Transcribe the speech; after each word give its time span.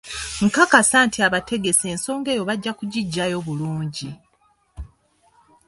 Nkakasa 0.45 0.97
nti 1.07 1.17
abategesi 1.27 1.83
ensonga 1.93 2.27
eyo 2.33 2.43
bajja 2.49 2.71
kugiggyayo 2.79 3.37
bulungi 3.45 4.09